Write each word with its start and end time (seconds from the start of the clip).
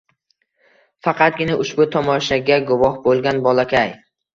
Faqatgina 1.09 1.59
ushbu 1.67 1.87
tomoshaga 1.99 2.61
guvoh 2.75 3.01
bo‘lgan 3.09 3.49
bolakay 3.51 3.99